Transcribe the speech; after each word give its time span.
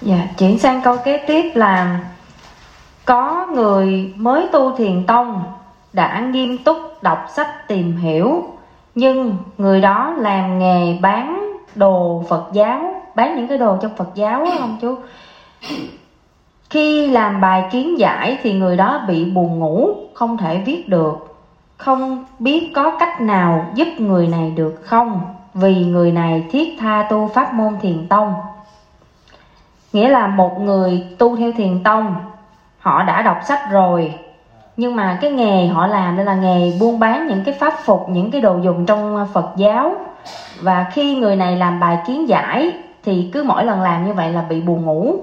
Dạ, 0.00 0.28
chuyển 0.38 0.58
sang 0.58 0.80
câu 0.84 0.96
kế 1.04 1.16
tiếp 1.26 1.52
là 1.54 2.00
có 3.04 3.46
người 3.54 4.14
mới 4.16 4.48
tu 4.52 4.76
thiền 4.76 5.06
tông 5.06 5.42
đã 5.92 6.20
nghiêm 6.20 6.58
túc 6.58 6.76
đọc 7.02 7.26
sách 7.34 7.68
tìm 7.68 7.96
hiểu 7.96 8.44
nhưng 8.94 9.36
người 9.58 9.80
đó 9.80 10.14
làm 10.18 10.58
nghề 10.58 10.98
bán 11.00 11.52
đồ 11.74 12.24
Phật 12.28 12.44
giáo 12.52 13.02
bán 13.14 13.36
những 13.36 13.48
cái 13.48 13.58
đồ 13.58 13.76
trong 13.82 13.96
Phật 13.96 14.14
giáo 14.14 14.44
đó 14.44 14.50
không 14.58 14.76
chú. 14.80 14.96
Khi 16.70 17.06
làm 17.10 17.40
bài 17.40 17.68
kiến 17.72 17.98
giải 17.98 18.38
thì 18.42 18.52
người 18.52 18.76
đó 18.76 19.04
bị 19.08 19.24
buồn 19.24 19.58
ngủ 19.58 19.90
không 20.14 20.36
thể 20.36 20.62
viết 20.66 20.88
được 20.88 21.36
không 21.76 22.24
biết 22.38 22.72
có 22.74 22.96
cách 23.00 23.20
nào 23.20 23.66
giúp 23.74 23.88
người 23.98 24.26
này 24.26 24.50
được 24.50 24.80
không? 24.84 25.20
Vì 25.54 25.84
người 25.84 26.12
này 26.12 26.44
thiết 26.50 26.76
tha 26.80 27.06
tu 27.10 27.30
pháp 27.34 27.54
môn 27.54 27.76
thiền 27.82 28.06
tông 28.08 28.34
nghĩa 29.96 30.08
là 30.08 30.26
một 30.26 30.60
người 30.60 31.06
tu 31.18 31.36
theo 31.36 31.52
thiền 31.56 31.82
tông, 31.82 32.14
họ 32.78 33.02
đã 33.02 33.22
đọc 33.22 33.40
sách 33.44 33.60
rồi. 33.70 34.14
Nhưng 34.76 34.96
mà 34.96 35.18
cái 35.20 35.30
nghề 35.30 35.66
họ 35.66 35.86
làm 35.86 36.16
đây 36.16 36.26
là 36.26 36.34
nghề 36.34 36.72
buôn 36.80 36.98
bán 36.98 37.28
những 37.28 37.44
cái 37.44 37.54
pháp 37.60 37.74
phục, 37.84 38.08
những 38.08 38.30
cái 38.30 38.40
đồ 38.40 38.58
dùng 38.62 38.86
trong 38.86 39.26
phật 39.32 39.52
giáo. 39.56 39.94
Và 40.60 40.86
khi 40.92 41.16
người 41.16 41.36
này 41.36 41.56
làm 41.56 41.80
bài 41.80 41.98
kiến 42.06 42.28
giải, 42.28 42.72
thì 43.04 43.30
cứ 43.32 43.42
mỗi 43.42 43.64
lần 43.64 43.82
làm 43.82 44.06
như 44.06 44.14
vậy 44.14 44.32
là 44.32 44.42
bị 44.42 44.60
buồn 44.60 44.84
ngủ. 44.84 45.16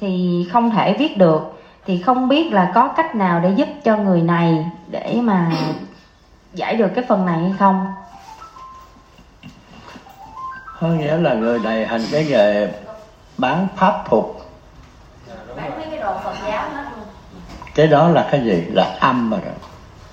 Thì 0.00 0.44
không 0.52 0.70
thể 0.70 0.96
viết 0.98 1.18
được. 1.18 1.60
Thì 1.86 2.02
không 2.02 2.28
biết 2.28 2.52
là 2.52 2.72
có 2.74 2.88
cách 2.88 3.14
nào 3.14 3.40
để 3.40 3.50
giúp 3.50 3.68
cho 3.84 3.96
người 3.96 4.22
này 4.22 4.66
để 4.86 5.18
mà 5.22 5.50
giải 6.54 6.76
được 6.76 6.88
cái 6.94 7.04
phần 7.08 7.26
này 7.26 7.40
hay 7.40 7.52
không? 7.58 7.86
Có 10.80 10.88
nghĩa 10.88 11.16
là 11.16 11.34
người 11.34 11.58
này 11.58 11.86
hành 11.86 12.02
cái 12.12 12.26
nghề 12.30 12.68
bán 13.38 13.66
pháp 13.76 14.04
phục 14.08 14.38
bán 15.56 15.78
mấy 15.78 15.86
cái 15.90 15.98
đồ 15.98 16.12
Phật 16.24 16.34
giáo 16.46 16.70
hết 16.70 16.84
luôn. 16.96 17.06
Cái 17.74 17.86
đó 17.86 18.08
là 18.08 18.28
cái 18.30 18.44
gì? 18.44 18.64
Là 18.72 18.96
âm 19.00 19.30
mà 19.30 19.36
đó 19.36 19.52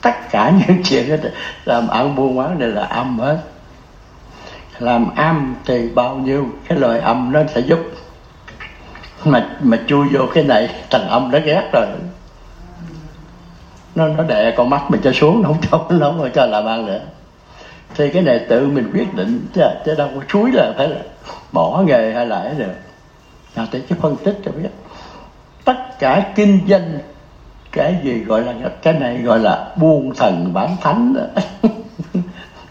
tất 0.02 0.30
cả 0.32 0.52
những 0.68 0.84
chuyện 0.84 1.10
đó 1.10 1.30
làm 1.66 1.88
ăn 1.88 2.16
buôn 2.16 2.38
bán 2.38 2.60
này 2.60 2.70
là 2.70 2.86
âm 2.86 3.20
hết. 3.20 3.38
Làm 4.80 5.16
âm 5.16 5.56
thì 5.66 5.90
bao 5.96 6.16
nhiêu 6.16 6.46
cái 6.68 6.78
lời 6.78 7.00
âm 7.00 7.32
nó 7.32 7.40
sẽ 7.54 7.62
giúp. 7.62 7.80
Mà 9.26 9.50
mà 9.62 9.78
chui 9.88 10.08
vô 10.12 10.26
cái 10.34 10.44
này 10.44 10.70
thằng 10.90 11.08
âm 11.10 11.32
nó 11.32 11.40
ghét 11.40 11.70
rồi. 11.74 11.86
Nó 13.96 14.08
nó 14.08 14.24
đè 14.24 14.54
con 14.58 14.70
mắt 14.70 14.82
mình 14.90 15.02
cho 15.04 15.12
xuống 15.12 15.42
nó 15.42 15.50
không 15.50 15.62
cho 15.72 15.86
nó 16.00 16.12
không 16.12 16.30
cho 16.34 16.46
làm 16.46 16.66
ăn 16.66 16.86
nữa. 16.86 17.00
Thì 17.96 18.10
cái 18.10 18.22
này 18.22 18.40
tự 18.50 18.68
mình 18.68 18.92
quyết 18.94 19.14
định 19.14 19.48
chứ, 19.54 19.62
chứ 19.86 19.96
đâu 19.96 20.10
có 20.16 20.22
suối 20.34 20.52
là 20.52 20.74
phải 20.78 20.88
là 20.88 20.98
bỏ 21.52 21.84
nghề 21.88 22.14
hay 22.14 22.26
là 22.26 22.40
ấy 22.40 22.54
được 22.58 22.85
nào 23.56 23.66
thì 23.72 23.82
cái 23.90 24.00
phân 24.02 24.16
tích 24.24 24.40
cho 24.46 24.52
biết 24.52 24.70
tất 25.66 26.00
cả 26.00 26.32
kinh 26.36 26.60
doanh, 26.68 27.00
cái 27.72 27.98
gì 28.04 28.20
gọi 28.24 28.42
là 28.42 28.54
cái 28.82 28.94
này 28.94 29.18
gọi 29.18 29.40
là 29.40 29.74
buôn 29.76 30.16
thần 30.16 30.54
bán 30.54 30.76
thánh 30.82 31.14
đó. 31.14 31.42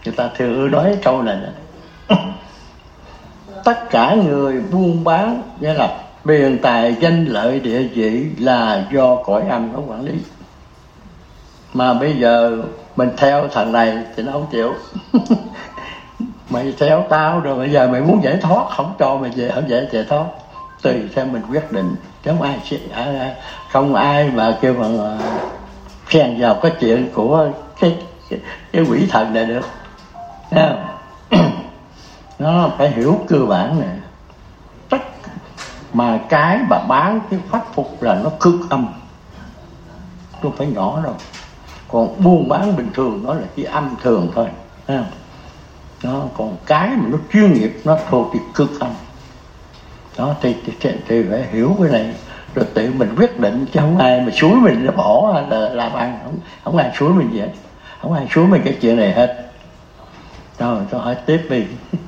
người 0.05 0.13
ta 0.15 0.29
thường 0.37 0.71
nói 0.71 0.97
câu 1.03 1.21
này 1.21 1.37
đó. 1.43 2.15
tất 3.63 3.89
cả 3.89 4.15
người 4.25 4.61
buôn 4.71 5.03
bán, 5.03 5.41
nghĩa 5.59 5.73
là 5.73 5.97
biền 6.25 6.57
tài, 6.57 6.95
danh 6.99 7.25
lợi, 7.25 7.59
địa 7.59 7.83
vị 7.83 8.25
là 8.39 8.85
do 8.93 9.15
cõi 9.15 9.43
âm 9.49 9.73
nó 9.73 9.79
quản 9.87 10.05
lý 10.05 10.13
mà 11.73 11.93
bây 11.93 12.13
giờ 12.13 12.61
mình 12.95 13.09
theo 13.17 13.47
thằng 13.47 13.71
này 13.71 13.97
thì 14.15 14.23
nó 14.23 14.31
không 14.31 14.47
chịu 14.51 14.73
mày 16.49 16.73
theo 16.79 17.03
tao 17.09 17.39
rồi, 17.39 17.57
bây 17.57 17.69
giờ 17.69 17.87
mày 17.91 18.01
muốn 18.01 18.23
giải 18.23 18.37
thoát, 18.41 18.65
không 18.69 18.93
cho 18.99 19.17
mày 19.17 19.29
về, 19.35 19.51
không 19.55 19.69
giải 19.69 19.87
giải 19.91 20.05
thoát 20.09 20.25
tùy 20.85 21.09
theo 21.15 21.25
mình 21.25 21.41
quyết 21.49 21.71
định. 21.71 21.95
Chứ 22.23 22.31
không 22.31 22.41
ai 22.41 23.35
không 23.71 23.95
ai 23.95 24.31
mà 24.31 24.57
kêu 24.61 24.73
mà 24.73 24.87
à, 25.05 25.17
khen 26.05 26.41
vào 26.41 26.55
cái 26.61 26.71
chuyện 26.79 27.09
của 27.13 27.49
cái 27.79 27.97
cái, 28.29 28.39
cái 28.71 28.85
quỷ 28.89 29.07
thần 29.09 29.33
này 29.33 29.45
được. 29.45 29.65
Thấy 30.51 30.63
không? 30.69 31.41
nó 32.39 32.69
phải 32.77 32.89
hiểu 32.89 33.19
cơ 33.27 33.37
bản 33.37 33.79
này 33.79 33.97
tất 34.89 35.01
mà 35.93 36.19
cái 36.29 36.59
mà 36.69 36.79
bán 36.87 37.19
cái 37.29 37.39
phát 37.49 37.73
phục 37.73 38.03
là 38.03 38.15
nó 38.23 38.29
cực 38.39 38.55
âm. 38.69 38.87
Không 40.41 40.51
phải 40.57 40.67
nhỏ 40.67 41.01
đâu. 41.03 41.13
Còn 41.87 42.23
buôn 42.23 42.49
bán 42.49 42.75
bình 42.75 42.89
thường 42.93 43.23
nó 43.25 43.33
là 43.33 43.45
cái 43.55 43.65
âm 43.65 43.95
thường 44.01 44.31
thôi. 44.35 44.47
Thấy 44.87 44.97
không? 44.97 45.07
nó 46.03 46.21
còn 46.37 46.55
cái 46.65 46.89
mà 46.89 47.03
nó 47.07 47.17
chuyên 47.33 47.53
nghiệp 47.53 47.81
nó 47.85 47.97
thuộc 48.09 48.27
thì 48.33 48.39
cực 48.55 48.79
âm 48.79 48.91
đó 50.17 50.35
thì, 50.41 50.55
thì, 50.65 50.73
thì, 50.79 50.89
thì 51.07 51.23
phải 51.29 51.43
hiểu 51.51 51.75
cái 51.81 51.91
này. 51.91 52.15
Rồi 52.55 52.65
tự 52.73 52.91
mình 52.97 53.15
quyết 53.17 53.39
định 53.39 53.65
chứ 53.73 53.79
không 53.79 53.97
ai 53.97 54.21
mà 54.21 54.31
suối 54.31 54.55
mình 54.55 54.85
nó 54.85 54.91
bỏ 54.91 55.41
là 55.49 55.59
làm 55.59 55.93
ăn. 55.93 56.19
Không 56.23 56.39
không 56.63 56.77
ai 56.77 56.91
suối 56.99 57.13
mình 57.13 57.29
vậy. 57.33 57.49
Không 58.01 58.13
ai 58.13 58.27
suối 58.31 58.47
mình 58.47 58.61
cái 58.65 58.77
chuyện 58.81 58.97
này 58.97 59.13
hết. 59.13 59.51
Rồi 60.59 60.81
tôi 60.89 61.01
hỏi 61.01 61.15
tiếp 61.25 61.41
đi. 61.49 61.65